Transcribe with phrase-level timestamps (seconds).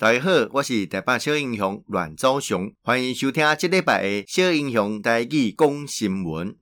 [0.00, 6.56] 大家好，我是台北小英雄阮昭雄，欢迎收听这礼拜的小英雄台语讲新闻。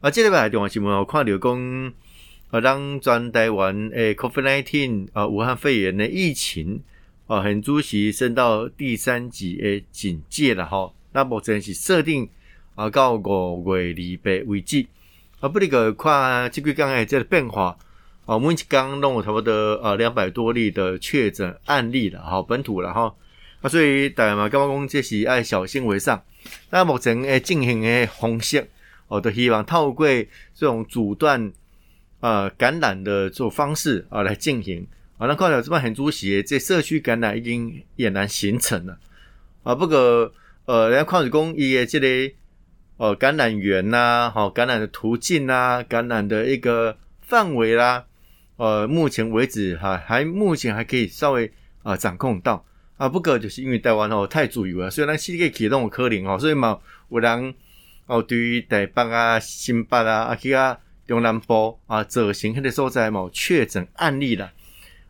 [0.00, 1.94] 啊，这礼拜重要新闻我看到讲，
[2.50, 6.82] 啊，让全台湾诶 COVID-19 啊，武汉肺炎的疫情
[7.26, 10.94] 啊，现主席升到第三级的警戒了吼。
[11.14, 12.28] 那目前是设定
[12.74, 14.86] 啊，到五月二八为止。
[15.40, 17.78] 啊，不哩个看即几天诶，即个变化。
[18.26, 23.14] 哦，每一天弄了差不多呃两百多例的确诊案例了，哈，本土了哈，
[23.60, 26.22] 啊，所以大家嘛，刚刚讲这是爱小心为上。
[26.70, 28.66] 那目前诶进行诶方式，
[29.08, 30.06] 哦，都希望透过
[30.54, 31.52] 这种阻断
[32.20, 34.86] 呃感染的这种方式啊来进行。
[35.18, 38.98] 啊，那看到这边很主席，这社区感染已经俨然形成了。
[39.62, 40.32] 啊，不过
[40.64, 42.34] 呃，人家看是讲伊诶这个
[42.96, 48.06] 呃感染源呐、啊，好感染的途径啊，感染的一个范围啦。
[48.56, 51.44] 呃，目前为止哈，还目前还可以稍微
[51.82, 52.64] 啊、呃、掌控到
[52.96, 56.78] 啊，不过就是因为台湾哦太自由了，所以咱世界启动可能哦，所以嘛
[57.08, 57.52] 有人
[58.06, 64.52] 哦对于台北啊、新北啊、啊去啊中南部啊，造成迄个所在嘛确诊案例啦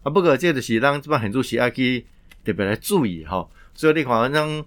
[0.03, 2.07] 啊，不过这就是让这帮很多时要去
[2.45, 4.65] 特别来注意哈、哦，所以你看让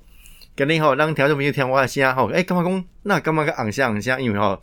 [0.56, 4.62] 今日吼让听众朋友听我的声吼，诶，干嘛讲那干嘛个昂声昂声，因为吼。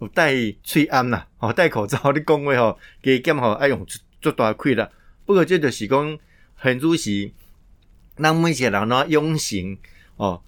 [0.00, 3.86] 有戴喙安啦，吼戴口罩，你讲话吼，加减吼爱用
[4.20, 4.88] 足大气啦。
[5.26, 6.18] 不过这就是讲，
[6.54, 7.34] 很主席，
[8.16, 9.78] 咱每一个人呐，用心
[10.16, 10.42] 哦，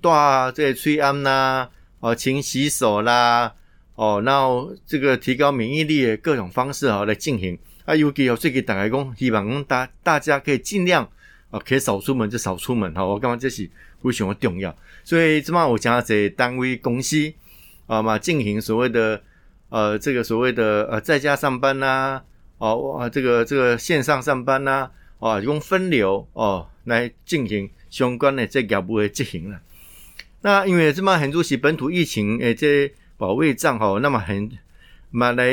[0.00, 3.52] 戴这个喙安呐，哦，勤洗手啦，
[3.96, 7.58] 哦，然后这个提高免疫力的各种方式哦来进行。
[7.84, 11.04] 啊，尤其哦，最近大家讲，希望讲大大家可以尽量
[11.50, 13.04] 啊，可以少出门就少出门哈。
[13.04, 13.68] 我感觉这是
[14.00, 14.72] 非常的重要。
[15.02, 17.32] 所以，这么我讲这单位公司。
[17.86, 19.22] 啊嘛，进行所谓的
[19.68, 22.24] 呃，这个所谓的呃，在家上班呐、啊，
[22.58, 29.60] 哦，啊，这个这个线上上班呐、啊，用分流哦来进行相关的这业务的执行了。
[30.42, 34.50] 那因为这么很多是本土疫情诶，这保卫战哈，那么很
[35.10, 35.52] 嘛来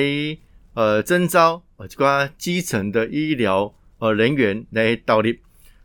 [0.73, 5.33] 呃征召呃这个基层的医疗呃人员来导入，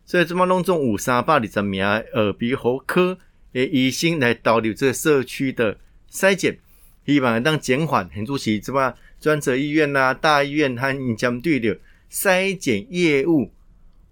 [0.05, 3.19] 所以这么弄中五三八里十名耳鼻喉科
[3.53, 5.79] 诶医生来导入这社区的。
[6.15, 6.57] 筛检，
[7.05, 11.77] 希望当减缓很多是什么专责医院呐、啊、大医院和针对的
[12.09, 13.51] 筛检业务，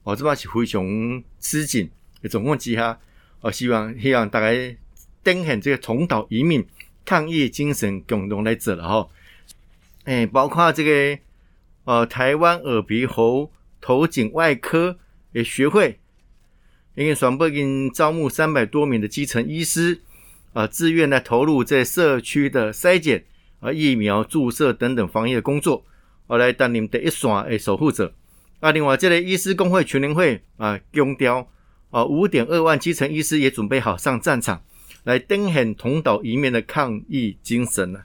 [0.02, 1.88] 哦，这么是非常吃紧。
[2.28, 2.98] 总共之下，
[3.40, 4.76] 哦，希望希望大家
[5.22, 6.66] 登很这个重岛移民
[7.04, 9.08] 抗疫精神共同来做了哈。
[10.04, 11.22] 诶、包括这个
[11.84, 14.98] 呃台湾耳鼻喉头颈外科
[15.32, 16.00] 的学会，
[16.96, 20.00] 因为双北已经招募三百多名的基层医师。
[20.52, 23.24] 啊，自愿来投入在社区的筛检、
[23.60, 25.84] 啊疫苗注射等等防疫的工作，
[26.26, 28.12] 我来担任第一线的守护者。
[28.60, 31.48] 啊，另外这类医师工会全联会啊，强调
[31.90, 34.62] 啊，五点二万基层医师也准备好上战场，
[35.04, 38.04] 来登很同岛一面的抗疫精神了。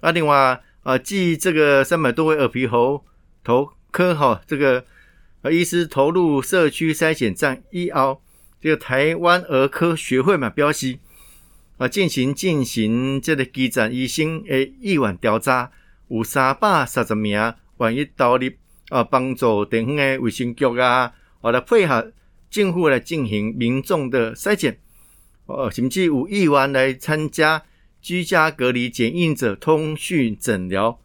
[0.00, 3.04] 啊，另外啊，继这个三百多位耳鼻喉
[3.42, 4.84] 头科哈这个
[5.42, 8.22] 啊医师投入社区筛检站以后，
[8.60, 10.98] 这个台湾儿科学会嘛标示。
[11.80, 15.70] 啊，进行进行这个基层医生诶意愿调查，
[16.08, 17.32] 有三百三十名
[17.78, 18.50] 愿意投入
[18.90, 22.12] 啊，帮助地方的卫生局啊，啊来配合
[22.50, 24.78] 政府来进行民众的筛检，
[25.46, 27.62] 哦，甚至有意愿来参加
[28.02, 31.00] 居家隔离检疫者通讯诊疗，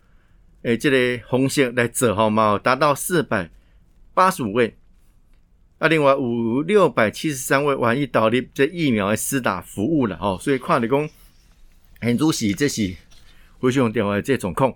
[0.63, 3.49] 诶，这个方式来做好嘛，达到四百
[4.13, 4.75] 八十五位。
[5.77, 11.09] 啊，另外五六百七十三位愿意导入这疫苗的施打服务了哦，所以看你讲
[11.99, 12.95] 很主席这是
[13.59, 14.71] 非常重要的这状况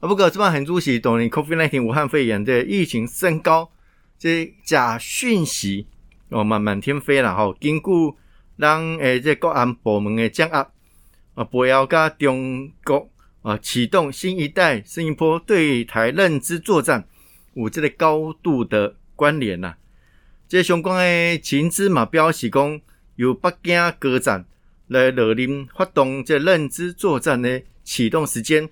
[0.00, 0.08] 啊。
[0.08, 3.70] 不过这帮很主席当你 COVID-19 武汉肺炎的疫情升高，
[4.18, 5.86] 这假讯息
[6.30, 7.54] 哦满满天飞了哈。
[7.60, 8.16] 经过
[8.56, 10.70] 让诶这国安部门的掌握
[11.34, 13.08] 啊，不要跟中国
[13.42, 17.06] 啊启动新一代新一波对台认知作战，
[17.54, 19.76] 有这个高度的关联呐。
[20.52, 22.78] 这相关的情资嘛，表示讲
[23.16, 24.44] 由北京高层
[24.88, 28.68] 来勒令发动这认知作战的启动时间，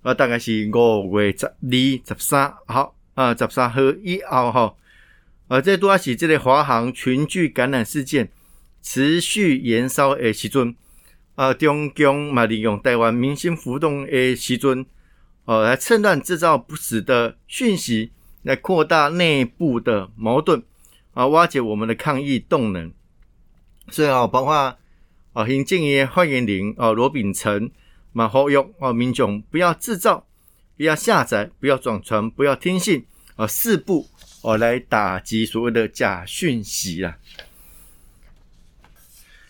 [0.00, 3.82] 啊，大概是五月十二、十三号啊，十三号。
[4.02, 4.74] 以后哈，
[5.48, 8.30] 啊，这都是这个华航群聚感染事件
[8.80, 10.74] 持续延烧的时阵，
[11.34, 14.86] 啊，中共嘛利用台湾民心浮动的时阵，
[15.44, 18.10] 哦，来趁乱制造不实的讯息，
[18.42, 20.62] 来扩大内部的矛盾。
[21.12, 22.92] 啊，挖掘我们的抗疫动能，
[23.90, 24.54] 所以啊，包括
[25.32, 27.70] 啊，行政院发言人啊罗秉成
[28.12, 30.26] 嘛呼吁啊民众不要制造、
[30.76, 33.04] 不要下载、不要转传、不要听信
[33.36, 34.08] 啊四步
[34.42, 37.18] 哦，来打击所谓的假讯息啊。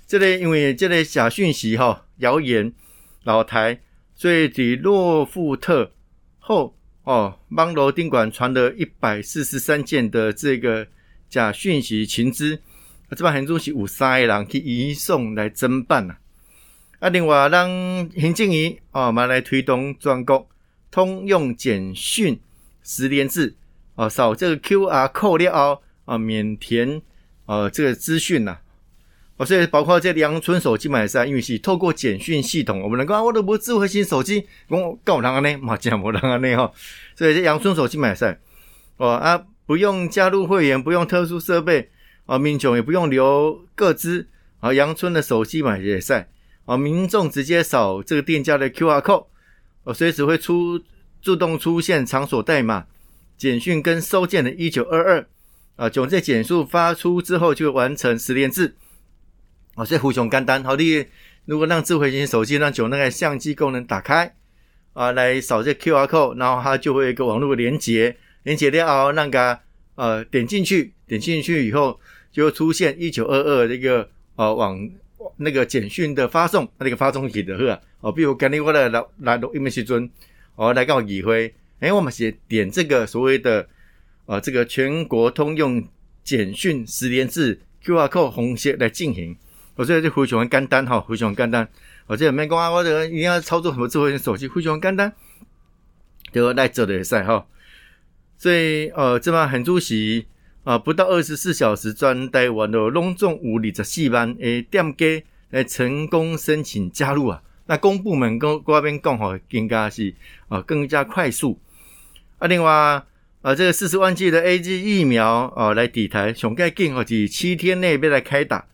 [0.07, 2.73] 这类、因为这类假讯息哈，谣言
[3.23, 3.81] 老台，
[4.15, 5.93] 所以在诺富特
[6.39, 10.89] 后哦，网络宾馆传了一百四十三件的这个
[11.31, 12.61] 假讯息情资，
[13.09, 16.17] 啊，这帮很多是有三个人去移送来侦办呐。
[16.99, 17.71] 啊，另外让
[18.11, 20.47] 行政院哦，嘛来推动全国
[20.91, 22.39] 通用简讯
[22.83, 23.55] 十连制
[23.95, 27.01] 哦，扫这个 QR code 了后啊，免填
[27.47, 28.59] 呃这个资讯呐。
[29.39, 36.75] 哦，所以包括这阳春手机嘛也是啊，因为是透过简讯系统，我们能够啊，我都无智慧型手机，我够人安尼，嘛真无人安尼吼。
[37.17, 38.39] 所以这阳春手机嘛也是
[38.99, 41.91] 哦啊，不用加入会员，不用特殊设备
[42.27, 44.27] 啊，民众也不用留个资
[44.59, 46.27] 啊，阳春的手机嘛也是。
[46.65, 49.27] 啊，民众直接扫这个店家的 QR code，
[49.85, 50.83] 哦，随时会出
[51.23, 52.87] 自动出现场所代码、
[53.39, 55.27] 简讯跟收件的一九二二，
[55.77, 58.75] 啊，总这简数发出之后就完成十连制，
[59.77, 60.65] 啊，所以非常简单。
[60.65, 61.07] 好，的
[61.45, 64.35] 如果让智慧型手机让就那个相机功能打开，
[64.95, 69.59] 啊，来扫这 QR code，然后它就会一个网络连接，连接了，那个
[69.95, 71.99] 呃点进去，点进去以后
[72.33, 74.91] 就会出现一九二二这个呃网。
[75.37, 80.11] 那个简讯的发送，那个发送器的呵啊，哦，比如今日我来来来录音的时阵，
[80.55, 83.67] 哦，来到议会，诶，我们是点这个所谓的，
[84.27, 85.87] 呃，这个全国通用
[86.25, 89.37] 简讯十连制 QR code 红线来进行，
[89.77, 91.69] 我觉得就非常简单哈，非常简单，
[92.07, 95.13] 我这没讲啊，我这个一定要操作什么智慧型手机，非常简单，
[96.33, 97.47] 就来做的赛哈，
[98.41, 100.27] 所以呃，这么很主席。
[100.63, 107.43] 啊，不到二十四小时，专台湾的拢总有二十四万诶店家来成功申请加入啊！
[107.65, 110.15] 那公部门跟外边讲吼，更加是
[110.49, 111.59] 啊更加快速
[112.39, 112.47] 啊。
[112.47, 115.27] 另外啊，这个四十万剂的 AZ 疫苗
[115.57, 118.67] 啊来抵台，上盖更好，是七天内要来开打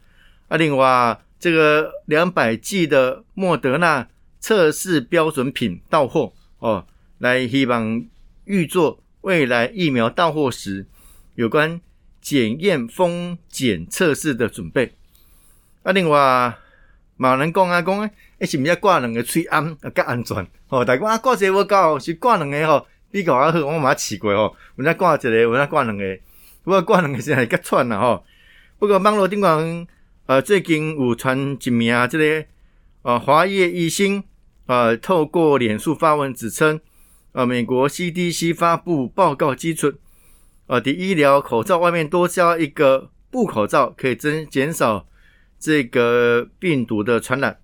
[0.48, 0.56] 啊。
[0.56, 4.08] 另外这个两百剂的莫德纳
[4.40, 6.84] 测试标准品到货哦，
[7.19, 8.04] 来希望
[8.44, 10.87] 预做未来疫苗到货时。
[11.34, 11.81] 有关
[12.20, 14.94] 检验风检测试的准备。
[15.82, 16.56] 啊，另外
[17.17, 20.46] 马人讲啊讲诶，诶是毋是挂两个喙安啊较安全？
[20.69, 23.67] 吼，大家啊挂一个无够，是挂两个吼比较较好。
[23.67, 26.19] 我嘛试过吼，有哪挂一个，有哪挂两个，
[26.62, 28.25] 不过挂两个是还较喘啦吼。
[28.79, 29.87] 不过网络顶讲，
[30.26, 32.46] 呃，最近有传一名这个
[33.02, 34.22] 呃华叶医生
[34.67, 36.81] 呃透过脸书发文指称，
[37.36, 39.98] 啊，美国 CDC 发布报告基准。
[40.66, 45.06] 啊，的医疗口罩外面多加一个布口罩，可以增减少
[45.58, 47.60] 这个病毒的传染。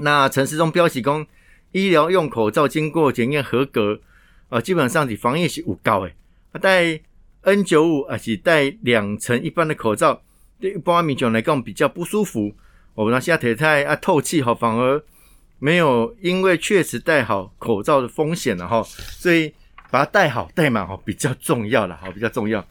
[0.00, 1.24] 那陈时中标示讲，
[1.70, 4.00] 医疗用口罩经过检验合格，
[4.48, 6.12] 啊，基本上的防疫是有够的。
[6.50, 7.00] 啊，戴
[7.42, 10.20] N 九五还是戴两层一般的口罩，
[10.60, 12.52] 对一般民众来讲比较不舒服。
[12.94, 15.00] 我们现在体太啊透气好，反而
[15.62, 19.54] 没有因为确实戴好口罩的风险了哈，所以。
[19.92, 22.66] 把它戴好戴满哦，比较重要了，好，比较重要。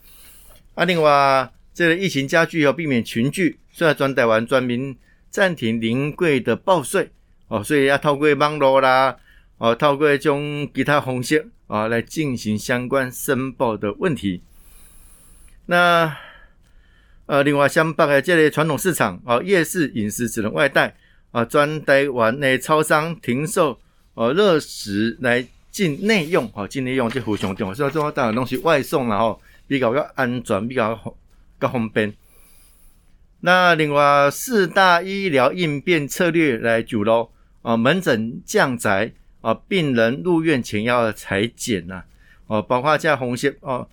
[0.73, 4.95] 啊，另外，这个疫情加剧要避免群聚，所以全台湾全面
[5.29, 7.11] 暂停临柜的报税
[7.47, 9.15] 哦，所以要透过网络啦，
[9.59, 14.41] 哦，透过这种其他方式啊来进行相关申报的问题。
[15.67, 16.17] 那
[17.27, 20.95] 呃，另外，像北的这类传统市场啊，夜市饮食只能外带
[21.31, 23.79] 啊，专台湾的超商停售
[24.13, 25.47] 呃热食来。
[25.71, 30.93] 进内用，好，进内用就非常重要，所以说当然东西外送然后比较要安全，比较
[31.61, 32.13] 较方便。
[33.39, 37.29] 那另外四大医疗应变策略来主喽，
[37.61, 42.03] 啊，门诊降载啊，病人入院前要采检呐，
[42.47, 43.87] 哦，包括加红线哦，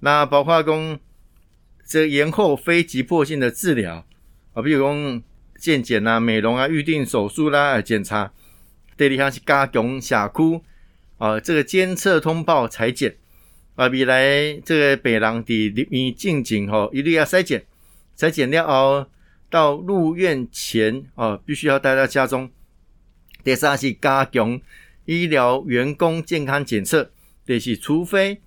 [0.00, 0.98] 那包括讲
[1.86, 4.04] 这延后非急迫性的治疗
[4.52, 5.22] 啊，比如讲
[5.60, 8.32] 健检啊、美容啊、预定手术啦、检查，
[8.96, 10.60] 第二项是加强社区。
[11.18, 13.14] 啊，这个监测通报裁剪
[13.74, 17.62] 啊，未来这个病人伫入院进前吼，一律要筛检，
[18.16, 19.06] 筛检了后
[19.50, 22.50] 到入院前啊，必须要待在家中。
[23.44, 24.58] 第三是加强
[25.04, 27.10] 医疗员工健康检测，
[27.44, 28.40] 就是除非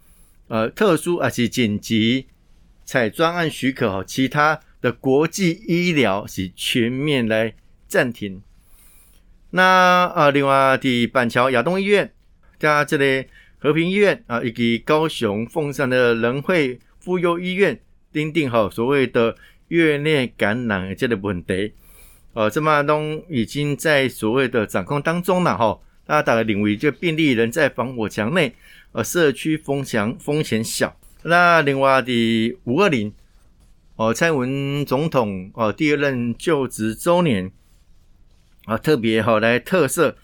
[0.47, 2.25] 呃特殊还是紧急
[2.83, 7.55] 采专案许可吼，其他的国际医疗是全面来
[7.87, 8.41] 暂停。
[9.49, 9.63] 那
[10.13, 12.11] 啊，另外的板桥亚东医院。
[12.59, 13.25] 加这里
[13.59, 17.77] 和平医院啊，以及高雄凤山的仁惠妇幼医院，
[18.13, 19.35] 订定好所谓的
[19.67, 21.73] 院内感染的这类问题，
[22.33, 25.77] 呃，这么东已经在所谓的掌控当中了哈。
[26.05, 28.53] 大家大概领为，这病例人在防火墙内，
[28.93, 33.13] 呃，社区风险风险小，那另外的五二零
[33.95, 37.51] 哦，蔡文总统哦第二任就职周年
[38.65, 40.17] 啊，特别好来特色，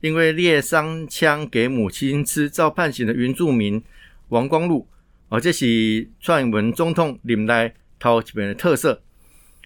[0.00, 3.82] 因为猎伤枪给母亲吃遭判刑的原住民
[4.28, 4.86] 王光禄
[5.28, 9.02] 哦，这是蔡文总统临来头一遍的特色。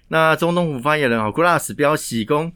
[0.09, 2.51] 那总统府发言人哦古拉斯表示讲，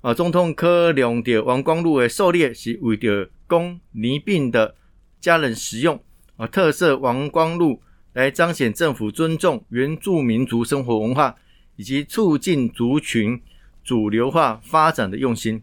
[0.00, 4.74] 啊，总统考量到王光禄的狩猎是为着供罹病的
[5.20, 6.02] 家人食用
[6.36, 7.80] 啊，特色王光禄
[8.12, 11.36] 来彰显政府尊重原住民族生活文化
[11.76, 13.40] 以及促进族群
[13.84, 15.62] 主流化发展的用心。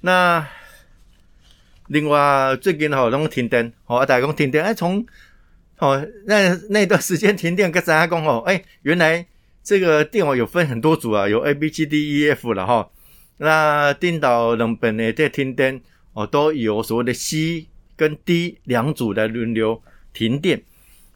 [0.00, 0.46] 那
[1.88, 5.06] 另外最近吼拢停电，吼大家讲停电，哎从
[5.78, 9.26] 哦那那段时间停电，跟大家讲哦， 哎原来。
[9.68, 12.88] 这个电网有分很多组啊，有 A、B、C、D、E、F 了哈。
[13.38, 15.80] 那电导两边呢，在停电
[16.12, 20.62] 哦，都有所谓的 C 跟 D 两组来轮流停电。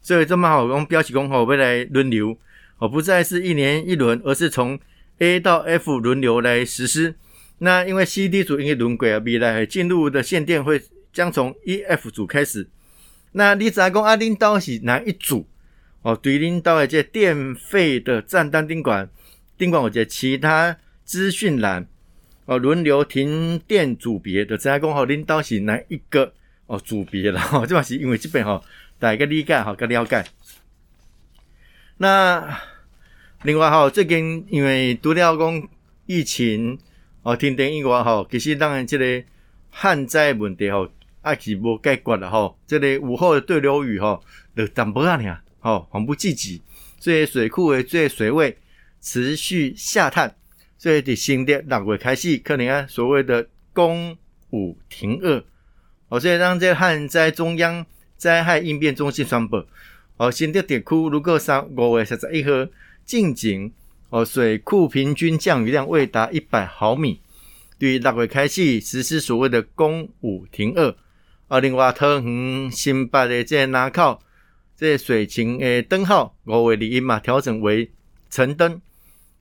[0.01, 2.37] 所以这么好，用标起工吼未来轮流
[2.79, 4.79] 哦，不再是一年一轮，而是从
[5.19, 7.15] A 到 F 轮流来实施。
[7.59, 10.81] 那因为 C、D 组因为轮轨啊，未来进入的限电会
[11.13, 12.67] 将从 E、F 组开始。
[13.33, 14.15] 那你怎讲啊？
[14.15, 15.47] 领导是哪一组？
[16.01, 19.07] 哦，对领导的这电费的账单顶管，
[19.55, 21.87] 顶管我这其他资讯栏
[22.45, 26.33] 哦，轮流停电组别的，再讲好领导是哪一个
[26.65, 28.59] 哦组别了哈，这嘛是因为这边哈
[29.01, 30.23] 大家理解哈，个了解。
[31.97, 32.61] 那
[33.41, 35.69] 另外哈，最近因为除了讲
[36.05, 36.77] 疫情
[37.23, 39.23] 哦停电以外哈，其实当然这个
[39.71, 40.87] 旱灾问题哈，
[41.23, 44.23] 还是无解决了吼，这个午后的对流雨吼，
[44.55, 45.41] 就淡薄仔尔。
[45.61, 46.61] 吼，缓不济急，
[46.99, 48.55] 所以水库的这水位
[48.99, 50.35] 持续下探，
[50.77, 54.15] 所以伫新的六月开始，可能啊所谓的公
[54.51, 55.43] 五停二，
[56.09, 57.83] 哦，所以让这旱灾中央
[58.21, 59.65] 灾害应变中心宣布，
[60.17, 62.51] 哦，新的地区如果三五月十一号
[63.03, 63.73] 进井，
[64.11, 67.19] 哦，水库平均降雨量未达一百毫米，
[67.79, 70.95] 对于六月开始实施所谓的公五停二，
[71.47, 74.21] 啊，另外桃园新北的这南口。
[74.77, 77.89] 这水情的灯号五月二日嘛，调整为
[78.29, 78.79] 橙灯，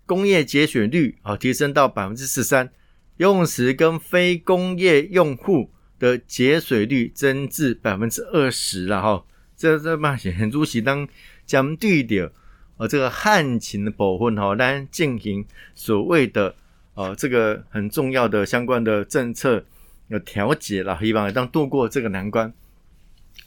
[0.06, 2.70] 工业节水率啊提升到百分之十三，
[3.18, 9.24] 用时跟非工业用户的节水率增至百分之二十了哈。
[9.56, 11.06] 这这嘛很主席当
[11.46, 12.32] 将对的
[12.78, 15.44] 呃这个旱情的部分哈，来进行
[15.76, 16.56] 所谓的
[16.94, 19.64] 呃这个很重要的相关的政策
[20.08, 22.52] 的调节了，希望当度过这个难关。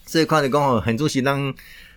[0.06, 1.54] 这一块的刚好很主席当。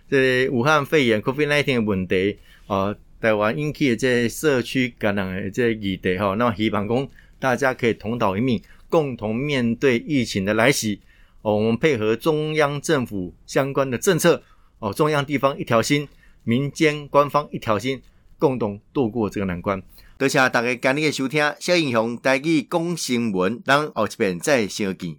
[0.09, 7.09] 这武汉肺炎 COVID-19 的问题，啊，台湾引起的这社区感染的这议题，哈，那么希望讲
[7.41, 11.01] 大家可以同道一命，共同面对疫情的来袭，
[11.43, 14.43] 哦，我们配合中央政府相关的政策，
[14.81, 16.09] 哦，中央地方一条心，
[16.43, 18.03] 民间官方一条心，
[18.39, 19.81] 共同度过这个难关。
[20.19, 25.15] 多谢大家今日的收听，小英雄带去讲新闻，咱后一遍再相见。